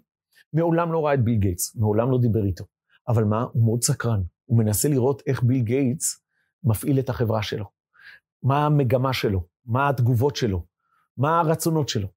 [0.53, 2.65] מעולם לא ראה את ביל גייטס, מעולם לא דיבר איתו.
[3.12, 3.45] אבל מה?
[3.54, 4.21] הוא מאוד סקרן.
[4.45, 6.24] הוא מנסה לראות איך ביל גייטס
[6.63, 7.65] מפעיל את החברה שלו.
[8.43, 10.65] מה המגמה שלו, מה התגובות שלו,
[11.17, 12.08] מה הרצונות שלו.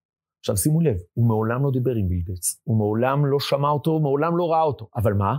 [0.40, 4.00] עכשיו שימו לב, הוא מעולם לא דיבר עם ביל גייטס, הוא מעולם לא שמע אותו,
[4.00, 4.88] מעולם לא ראה אותו.
[4.96, 5.36] אבל מה?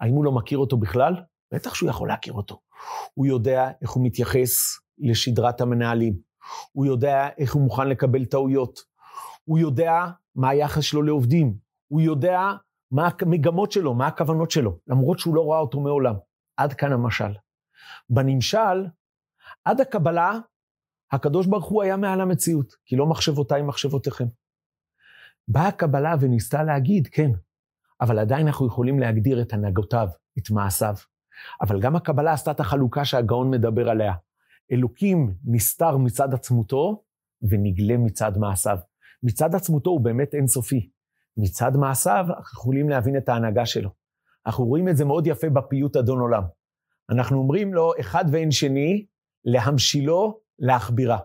[0.00, 1.14] האם הוא לא מכיר אותו בכלל?
[1.54, 2.60] בטח שהוא יכול להכיר אותו.
[3.14, 4.50] הוא יודע איך הוא מתייחס
[4.98, 6.18] לשדרת המנהלים,
[6.72, 8.78] הוא יודע איך הוא מוכן לקבל טעויות,
[9.44, 11.54] הוא יודע מה היחס שלו לעובדים,
[11.88, 12.40] הוא יודע
[12.90, 16.14] מה המגמות שלו, מה הכוונות שלו, למרות שהוא לא ראה אותו מעולם.
[16.56, 17.32] עד כאן המשל.
[18.10, 18.86] בנמשל,
[19.64, 20.38] עד הקבלה,
[21.12, 24.26] הקדוש ברוך הוא היה מעל המציאות, כי לא מחשבותיי מחשבותיכם.
[25.48, 27.30] באה הקבלה וניסתה להגיד, כן,
[28.00, 30.94] אבל עדיין אנחנו יכולים להגדיר את הנהגותיו, את מעשיו.
[31.60, 34.12] אבל גם הקבלה עשתה את החלוקה שהגאון מדבר עליה.
[34.72, 37.02] אלוקים נסתר מצד עצמותו
[37.42, 38.78] ונגלה מצד מעשיו.
[39.22, 40.90] מצד עצמותו הוא באמת אינסופי.
[41.38, 43.90] מצד מעשיו אנחנו יכולים להבין את ההנהגה שלו.
[44.46, 46.42] אנחנו רואים את זה מאוד יפה בפיוט אדון עולם.
[47.10, 49.06] אנחנו אומרים לו, אחד ואין שני,
[49.44, 51.18] להמשילו, להכבירה.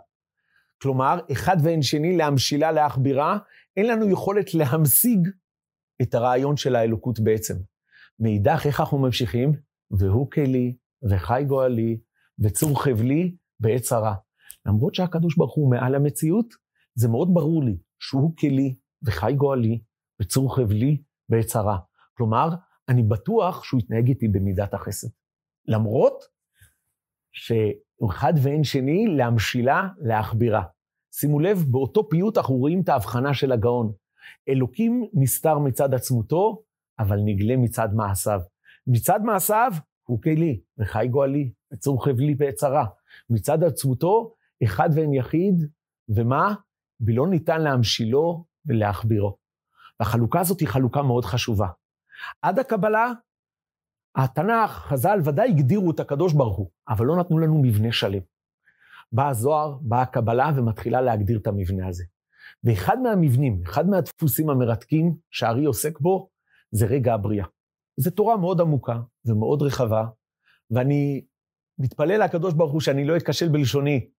[0.81, 3.37] כלומר, אחד ואין שני, להמשילה, להכבירה,
[3.77, 5.29] אין לנו יכולת להמשיג
[6.01, 7.53] את הרעיון של האלוקות בעצם.
[8.19, 9.51] מאידך, איך אנחנו ממשיכים?
[9.91, 10.75] והוא כלי,
[11.09, 11.99] וחי גואלי,
[12.39, 14.15] וצור חבלי בעת צרה.
[14.65, 16.53] למרות שהקדוש ברוך הוא מעל המציאות,
[16.95, 19.81] זה מאוד ברור לי שהוא כלי, וחי גואלי,
[20.21, 21.77] וצור חבלי בעת צרה.
[22.17, 22.49] כלומר,
[22.89, 25.07] אני בטוח שהוא יתנהג איתי במידת החסד.
[25.67, 26.23] למרות
[27.31, 30.63] שאחד ואין שני, להמשילה, להכבירה.
[31.11, 33.91] שימו לב, באותו פיוט אנחנו רואים את ההבחנה של הגאון.
[34.49, 36.63] אלוקים נסתר מצד עצמותו,
[36.99, 38.39] אבל נגלה מצד מעשיו.
[38.87, 39.71] מצד מעשיו
[40.03, 42.85] הוא כלי, וחי גואלי, וצור חבלי ועצרה.
[43.29, 45.55] מצד עצמותו, אחד ואין יחיד,
[46.09, 46.55] ומה?
[47.01, 49.37] ולא ניתן להמשילו ולהכבירו.
[49.99, 51.67] והחלוקה הזאת היא חלוקה מאוד חשובה.
[52.41, 53.11] עד הקבלה,
[54.15, 58.21] התנ"ך, חז"ל ודאי הגדירו את הקדוש ברוך הוא, אבל לא נתנו לנו מבנה שלם.
[59.11, 62.03] בא הזוהר, באה הקבלה ומתחילה להגדיר את המבנה הזה.
[62.63, 66.29] ואחד מהמבנים, אחד מהדפוסים המרתקים שהארי עוסק בו,
[66.71, 67.45] זה רגע הבריאה.
[67.97, 70.05] זו תורה מאוד עמוקה ומאוד רחבה,
[70.71, 71.25] ואני
[71.79, 74.09] מתפלל לקדוש ברוך הוא שאני לא אכשל בלשוני,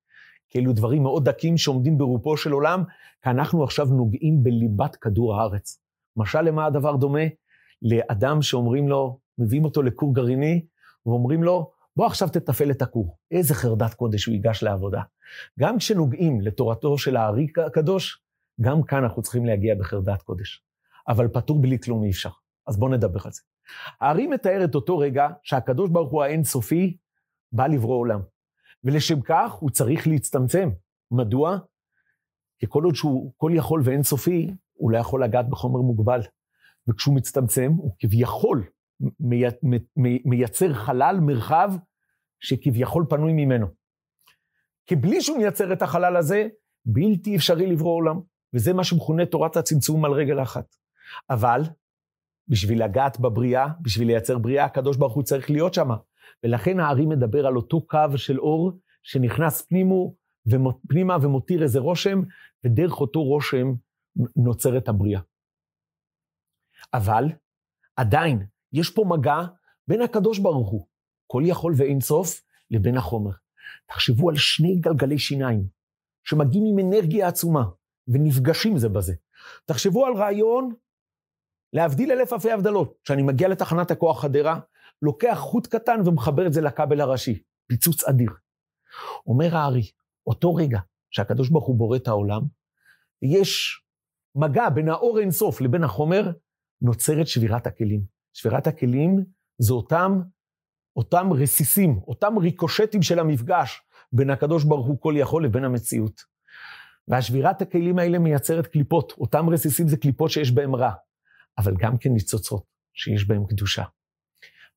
[0.50, 2.82] כי אלו דברים מאוד דקים שעומדים ברופו של עולם,
[3.22, 5.80] כי אנחנו עכשיו נוגעים בליבת כדור הארץ.
[6.16, 7.24] משל למה הדבר דומה?
[7.82, 10.64] לאדם שאומרים לו, מביאים אותו לכור גרעיני,
[11.06, 13.16] ואומרים לו, בוא עכשיו תתפעל את הכור.
[13.30, 15.02] איזה חרדת קודש הוא ייגש לעבודה.
[15.60, 18.22] גם כשנוגעים לתורתו של הארי הקדוש,
[18.60, 20.62] גם כאן אנחנו צריכים להגיע בחרדת קודש.
[21.08, 22.30] אבל פטור בלי כלום אי אפשר.
[22.66, 23.42] אז בואו נדבר על זה.
[24.00, 26.96] הארי מתאר את אותו רגע שהקדוש ברוך הוא האינסופי
[27.52, 28.20] בא לברוא עולם.
[28.84, 30.70] ולשם כך הוא צריך להצטמצם.
[31.10, 31.58] מדוע?
[32.58, 36.20] כי כל עוד שהוא כל יכול ואינסופי, הוא לא יכול לגעת בחומר מוגבל.
[36.88, 38.64] וכשהוא מצטמצם, הוא כביכול
[39.20, 39.42] מי,
[39.96, 41.72] מי, מייצר חלל, מרחב,
[42.40, 43.66] שכביכול פנוי ממנו.
[44.86, 46.48] כי בלי שהוא מייצר את החלל הזה,
[46.84, 48.20] בלתי אפשרי לברוא עולם.
[48.54, 50.76] וזה מה שמכונה תורת הצמצום על רגל אחת.
[51.30, 51.62] אבל
[52.48, 55.88] בשביל לגעת בבריאה, בשביל לייצר בריאה, הקדוש ברוך הוא צריך להיות שם.
[56.44, 60.14] ולכן הארי מדבר על אותו קו של אור שנכנס פנימו,
[60.88, 62.20] פנימה ומותיר איזה רושם,
[62.64, 63.72] ודרך אותו רושם
[64.36, 65.20] נוצרת הבריאה.
[66.94, 67.24] אבל
[67.96, 69.40] עדיין יש פה מגע
[69.88, 70.86] בין הקדוש ברוך הוא,
[71.26, 73.30] כל יכול ואין סוף, לבין החומר.
[73.86, 75.66] תחשבו על שני גלגלי שיניים
[76.24, 77.64] שמגיעים עם אנרגיה עצומה
[78.08, 79.14] ונפגשים זה בזה.
[79.64, 80.74] תחשבו על רעיון,
[81.72, 84.60] להבדיל אלף אלפי הבדלות, כשאני מגיע לתחנת הכוח חדרה,
[85.04, 87.42] לוקח חוט קטן ומחבר את זה לכבל הראשי.
[87.66, 88.30] פיצוץ אדיר.
[89.26, 89.90] אומר הארי,
[90.26, 90.78] אותו רגע
[91.10, 92.40] שהקדוש ברוך הוא בורא את העולם,
[93.22, 93.82] יש
[94.34, 96.30] מגע בין האור אינסוף לבין החומר,
[96.82, 98.04] נוצרת שבירת הכלים.
[98.32, 99.24] שבירת הכלים
[99.58, 100.20] זה אותם,
[100.96, 103.80] אותם רסיסים, אותם ריקושטים של המפגש
[104.12, 106.20] בין הקדוש ברוך הוא כל יכול לבין המציאות.
[107.08, 109.12] והשבירת הכלים האלה מייצרת קליפות.
[109.12, 110.92] אותם רסיסים זה קליפות שיש בהם רע,
[111.58, 112.64] אבל גם כן ניצוצות
[112.94, 113.84] שיש בהם קדושה.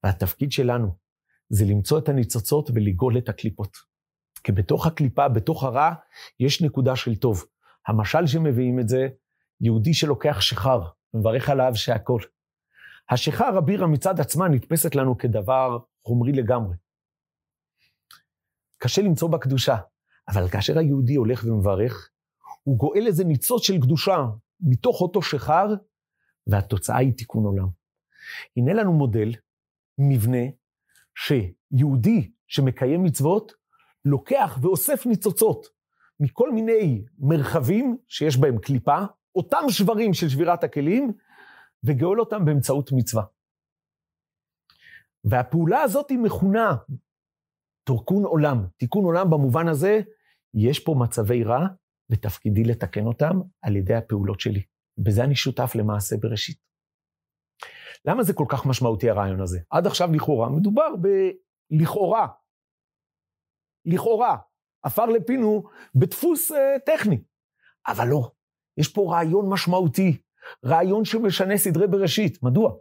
[0.03, 0.95] והתפקיד שלנו
[1.49, 3.77] זה למצוא את הניצוצות ולגאול את הקליפות.
[4.43, 5.93] כי בתוך הקליפה, בתוך הרע,
[6.39, 7.45] יש נקודה של טוב.
[7.87, 9.07] המשל שמביאים את זה,
[9.61, 10.81] יהודי שלוקח שיכר,
[11.13, 12.21] מברך עליו שהכל.
[13.09, 16.75] השיכר הבירה מצד עצמה נתפסת לנו כדבר חומרי לגמרי.
[18.77, 19.77] קשה למצוא בה קדושה,
[20.27, 22.09] אבל כאשר היהודי הולך ומברך,
[22.63, 24.17] הוא גואל איזה ניצוץ של קדושה
[24.61, 25.67] מתוך אותו שיכר,
[26.47, 27.67] והתוצאה היא תיקון עולם.
[28.57, 29.31] הנה לנו מודל,
[29.97, 30.43] מבנה,
[31.15, 33.53] שיהודי שמקיים מצוות,
[34.05, 35.67] לוקח ואוסף ניצוצות
[36.19, 38.97] מכל מיני מרחבים שיש בהם קליפה,
[39.35, 41.13] אותם שברים של שבירת הכלים,
[41.83, 43.23] וגאול אותם באמצעות מצווה.
[45.23, 46.75] והפעולה הזאת היא מכונה
[47.83, 48.65] תיקון עולם.
[48.77, 50.01] תיקון עולם במובן הזה,
[50.53, 51.67] יש פה מצבי רע,
[52.09, 54.61] ותפקידי לתקן אותם על ידי הפעולות שלי.
[54.97, 56.66] בזה אני שותף למעשה בראשית.
[58.07, 59.59] למה זה כל כך משמעותי הרעיון הזה?
[59.69, 60.87] עד עכשיו לכאורה מדובר
[61.71, 62.27] בלכאורה.
[63.85, 64.37] לכאורה.
[64.83, 65.63] עפר לפינו
[65.95, 67.23] בדפוס uh, טכני.
[67.87, 68.31] אבל לא,
[68.77, 70.17] יש פה רעיון משמעותי,
[70.65, 72.43] רעיון שמשנה סדרי בראשית.
[72.43, 72.75] מדוע?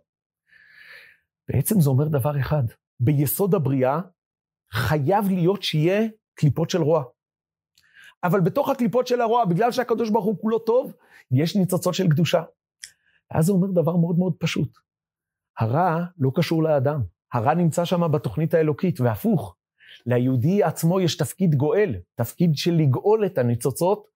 [1.48, 2.62] בעצם זה אומר דבר אחד,
[3.00, 4.00] ביסוד הבריאה
[4.72, 7.04] חייב להיות שיהיה קליפות של רוע.
[8.24, 10.92] אבל בתוך הקליפות של הרוע, בגלל שהקדוש ברוך הוא כולו טוב,
[11.30, 12.42] יש ניצוצות של קדושה.
[13.30, 14.85] ואז זה אומר דבר מאוד מאוד פשוט.
[15.58, 19.56] הרע לא קשור לאדם, הרע נמצא שם בתוכנית האלוקית, והפוך.
[20.06, 24.06] ליהודי עצמו יש תפקיד גואל, תפקיד של לגאול את הניצוצות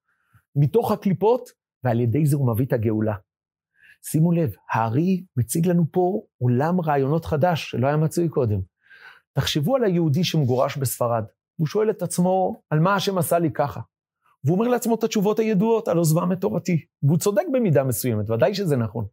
[0.56, 1.50] מתוך הקליפות,
[1.84, 3.14] ועל ידי זה הוא מביא את הגאולה.
[4.02, 8.60] שימו לב, הארי מציג לנו פה עולם רעיונות חדש שלא היה מצוי קודם.
[9.32, 11.24] תחשבו על היהודי שמגורש בספרד.
[11.56, 13.80] הוא שואל את עצמו, על מה השם עשה לי ככה?
[14.44, 16.84] והוא אומר לעצמו את התשובות הידועות, על עוזבם את תורתי.
[17.02, 19.06] והוא צודק במידה מסוימת, ודאי שזה נכון.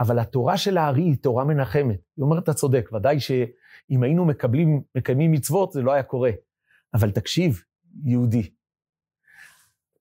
[0.00, 2.00] אבל התורה של הארי היא תורה מנחמת.
[2.16, 6.30] היא אומרת, אתה צודק, ודאי שאם היינו מקבלים, מקיימים מצוות, זה לא היה קורה.
[6.94, 7.62] אבל תקשיב,
[8.04, 8.50] יהודי,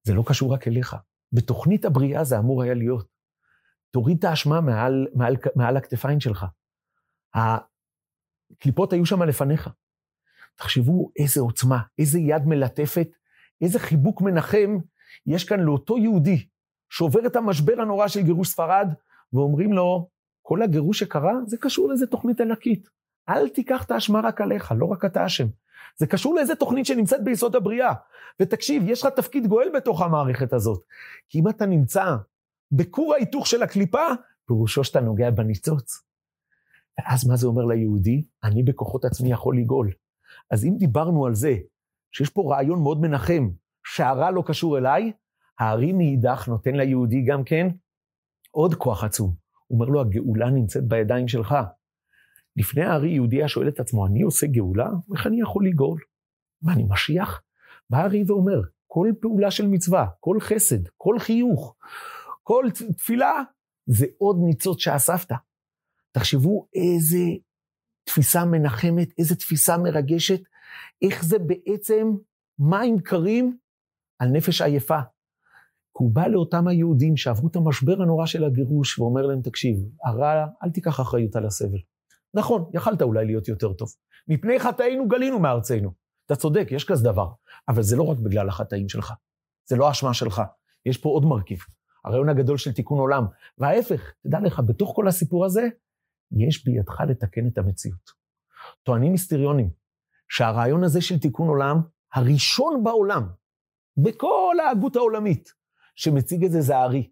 [0.03, 0.95] זה לא קשור רק אליך.
[1.33, 3.07] בתוכנית הבריאה זה אמור היה להיות.
[3.91, 6.45] תוריד את האשמה מעל, מעל, מעל הכתפיים שלך.
[7.33, 9.69] הקליפות היו שם לפניך.
[10.55, 13.07] תחשבו איזה עוצמה, איזה יד מלטפת,
[13.61, 14.77] איזה חיבוק מנחם
[15.25, 16.47] יש כאן לאותו יהודי
[16.89, 18.93] שעובר את המשבר הנורא של גירוש ספרד,
[19.33, 20.09] ואומרים לו,
[20.41, 22.89] כל הגירוש שקרה, זה קשור לאיזה תוכנית ענקית.
[23.29, 25.47] אל תיקח את האשמה רק עליך, לא רק אתה אשם.
[25.97, 27.93] זה קשור לאיזה תוכנית שנמצאת ביסוד הבריאה.
[28.39, 30.83] ותקשיב, יש לך תפקיד גואל בתוך המערכת הזאת.
[31.29, 32.15] כי אם אתה נמצא
[32.71, 34.05] בכור ההיתוך של הקליפה,
[34.47, 36.03] פירושו שאתה נוגע בניצוץ.
[36.99, 38.23] ואז מה זה אומר ליהודי?
[38.43, 39.91] אני בכוחות עצמי יכול לגאול.
[40.51, 41.55] אז אם דיברנו על זה,
[42.11, 43.49] שיש פה רעיון מאוד מנחם,
[43.83, 45.11] שהרע לא קשור אליי,
[45.59, 47.67] הארי מאידך נותן ליהודי גם כן
[48.51, 49.35] עוד כוח עצום.
[49.67, 51.55] הוא אומר לו, הגאולה נמצאת בידיים שלך.
[52.55, 54.89] לפני הארי יהודי היה שואל את עצמו, אני עושה גאולה?
[55.13, 55.99] איך אני יכול לגאול?
[56.61, 57.41] מה, אני משיח?
[57.89, 61.75] בא הארי ואומר, כל פעולה של מצווה, כל חסד, כל חיוך,
[62.43, 62.65] כל
[62.97, 63.33] תפילה,
[63.85, 65.31] זה עוד ניצוץ שאספת.
[66.11, 67.19] תחשבו איזה
[68.03, 70.41] תפיסה מנחמת, איזה תפיסה מרגשת,
[71.01, 72.11] איך זה בעצם
[72.59, 73.57] מים קרים
[74.19, 74.99] על נפש עייפה.
[75.99, 80.69] הוא בא לאותם היהודים שעברו את המשבר הנורא של הגירוש, ואומר להם, תקשיב, הרע, אל
[80.69, 81.77] תיקח אחריות על הסבל.
[82.33, 83.89] נכון, יכלת אולי להיות יותר טוב.
[84.27, 85.91] מפני חטאינו גלינו מארצנו.
[86.25, 87.31] אתה צודק, יש כזה דבר.
[87.67, 89.13] אבל זה לא רק בגלל החטאים שלך.
[89.69, 90.41] זה לא אשמה שלך.
[90.85, 91.59] יש פה עוד מרכיב.
[92.05, 93.25] הרעיון הגדול של תיקון עולם.
[93.57, 95.67] וההפך, תדע לך, בתוך כל הסיפור הזה,
[96.31, 98.09] יש בידך לתקן את המציאות.
[98.83, 99.69] טוענים היסטריונים
[100.29, 101.81] שהרעיון הזה של תיקון עולם,
[102.13, 103.29] הראשון בעולם,
[103.97, 105.58] בכל ההגות העולמית,
[105.99, 107.09] שמציג את זה זה הארי.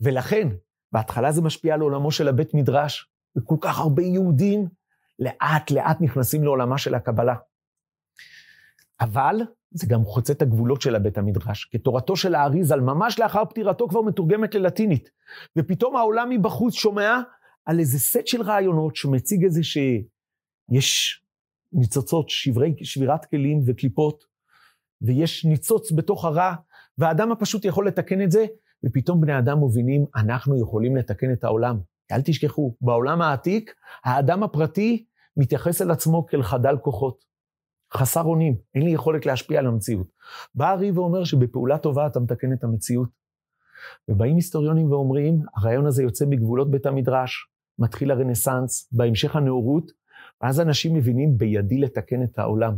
[0.00, 0.48] ולכן,
[0.92, 4.68] בהתחלה זה משפיע על עולמו של הבית מדרש, וכל כך הרבה יהודים
[5.18, 7.34] לאט לאט נכנסים לעולמה של הקבלה.
[9.00, 9.36] אבל
[9.70, 13.88] זה גם חוצה את הגבולות של הבית המדרש, כי תורתו של האריזל, ממש לאחר פטירתו
[13.88, 15.10] כבר מתורגמת ללטינית,
[15.58, 17.18] ופתאום העולם מבחוץ שומע
[17.64, 21.24] על איזה סט של רעיונות שמציג איזה שיש
[21.72, 24.24] ניצוצות, שברי, שבירת כלים וקליפות,
[25.02, 26.54] ויש ניצוץ בתוך הרע,
[26.98, 28.46] והאדם הפשוט יכול לתקן את זה,
[28.84, 31.78] ופתאום בני אדם מבינים, אנחנו יכולים לתקן את העולם.
[32.12, 33.74] אל תשכחו, בעולם העתיק,
[34.04, 35.04] האדם הפרטי
[35.36, 37.24] מתייחס אל עצמו כאל חדל כוחות.
[37.94, 40.06] חסר אונים, אין לי יכולת להשפיע על המציאות.
[40.54, 43.08] בא הרי ואומר שבפעולה טובה אתה מתקן את המציאות.
[44.08, 47.48] ובאים היסטוריונים ואומרים, הרעיון הזה יוצא מגבולות בית המדרש,
[47.78, 49.92] מתחיל הרנסאנס, בהמשך הנאורות,
[50.42, 52.76] ואז אנשים מבינים, בידי לתקן את העולם.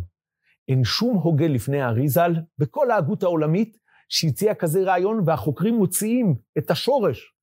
[0.68, 3.78] אין שום הוגה לפני האריזל, בכל ההגות העולמית,
[4.12, 7.34] שהציע כזה רעיון, והחוקרים מוציאים את השורש,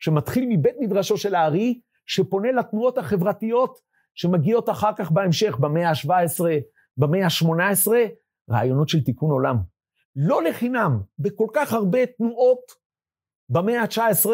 [0.00, 3.78] שמתחיל מבית מדרשו של הארי, שפונה לתנועות החברתיות,
[4.14, 6.44] שמגיעות אחר כך בהמשך, במאה ה-17,
[6.96, 7.88] במאה ה-18,
[8.50, 9.56] רעיונות של תיקון עולם.
[10.16, 12.72] לא לחינם, בכל כך הרבה תנועות
[13.48, 14.30] במאה ה-19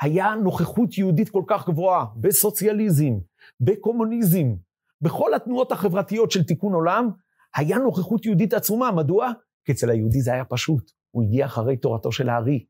[0.00, 3.12] היה נוכחות יהודית כל כך גבוהה, בסוציאליזם,
[3.60, 4.54] בקומוניזם,
[5.00, 7.10] בכל התנועות החברתיות של תיקון עולם,
[7.56, 8.90] היה נוכחות יהודית עצומה.
[8.92, 9.32] מדוע?
[9.64, 10.90] כי אצל היהודי זה היה פשוט.
[11.16, 12.64] הוא הגיע אחרי תורתו של הארי.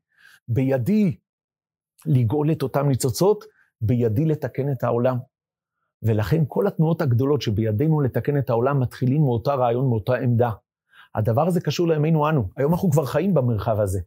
[0.47, 1.17] בידי
[2.05, 3.43] לגאול את אותם ניצוצות,
[3.81, 5.17] בידי לתקן את העולם.
[6.03, 10.51] ולכן כל התנועות הגדולות שבידינו לתקן את העולם מתחילים מאותה רעיון, מאותה עמדה.
[11.15, 12.49] הדבר הזה קשור לימינו אנו.
[12.57, 13.99] היום אנחנו כבר חיים במרחב הזה.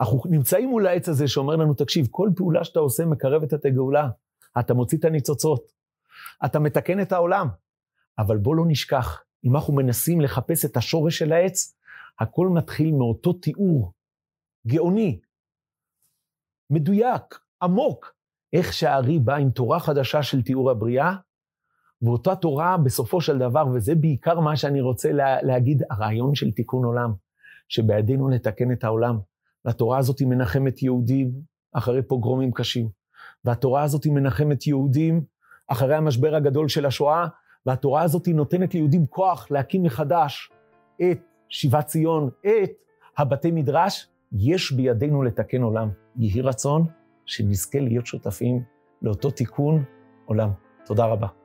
[0.00, 4.08] אנחנו נמצאים מול העץ הזה שאומר לנו, תקשיב, כל פעולה שאתה עושה מקרבת את הגאולה.
[4.60, 5.72] אתה מוציא את הניצוצות.
[6.44, 7.48] אתה מתקן את העולם.
[8.18, 11.76] אבל בוא לא נשכח, אם אנחנו מנסים לחפש את השורש של העץ,
[12.20, 13.92] הכל מתחיל מאותו תיאור
[14.66, 15.20] גאוני,
[16.70, 18.14] מדויק, עמוק,
[18.52, 21.16] איך שהארי בא עם תורה חדשה של תיאור הבריאה,
[22.02, 26.84] ואותה תורה בסופו של דבר, וזה בעיקר מה שאני רוצה לה, להגיד, הרעיון של תיקון
[26.84, 27.12] עולם,
[27.68, 29.18] שבידינו לתקן את העולם.
[29.64, 31.32] והתורה הזאת היא מנחמת יהודים
[31.72, 32.88] אחרי פוגרומים קשים.
[33.44, 35.24] והתורה הזאת היא מנחמת יהודים
[35.68, 37.26] אחרי המשבר הגדול של השואה,
[37.66, 40.50] והתורה הזאת היא נותנת ליהודים כוח להקים מחדש
[40.96, 42.70] את שיבת ציון, את
[43.18, 44.08] הבתי מדרש.
[44.32, 45.88] יש בידינו לתקן עולם.
[46.16, 46.86] יהי רצון
[47.26, 48.62] שנזכה להיות שותפים
[49.02, 49.84] לאותו תיקון
[50.24, 50.50] עולם.
[50.86, 51.43] תודה רבה.